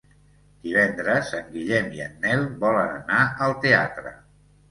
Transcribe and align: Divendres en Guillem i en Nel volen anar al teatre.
Divendres 0.67 1.33
en 1.39 1.51
Guillem 1.57 1.91
i 1.97 2.01
en 2.07 2.17
Nel 2.25 2.47
volen 2.65 2.97
anar 3.03 3.19
al 3.49 3.53
teatre. 3.67 4.17